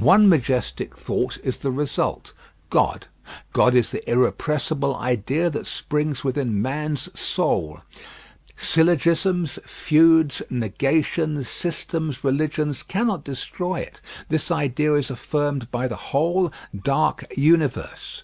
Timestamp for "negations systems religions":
10.48-12.82